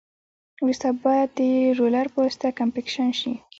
وروسته 0.63 0.87
باید 1.03 1.29
د 1.39 1.41
رولر 1.79 2.05
په 2.13 2.17
واسطه 2.23 2.47
کمپکشن 2.59 3.09
شي 3.19 3.33